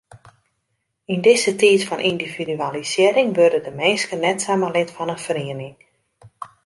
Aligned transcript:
Yn 1.13 1.19
dizze 1.27 1.53
tiid 1.61 1.83
fan 1.89 2.01
yndividualisearring 2.09 3.29
wurde 3.37 3.59
de 3.65 3.73
minsken 3.81 4.23
net 4.25 4.39
samar 4.45 4.73
lid 4.75 4.89
fan 4.95 5.13
in 5.15 5.23
feriening. 5.25 5.75